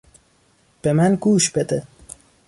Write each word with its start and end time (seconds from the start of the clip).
به 0.81 0.93
من 0.93 1.15
گوش 1.15 1.49
بده! 1.49 1.83